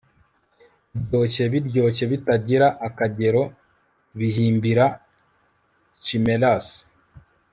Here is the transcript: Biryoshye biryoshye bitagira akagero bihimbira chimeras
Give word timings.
Biryoshye 0.93 1.43
biryoshye 1.53 2.03
bitagira 2.11 2.67
akagero 2.87 3.41
bihimbira 4.19 4.85
chimeras 6.05 6.67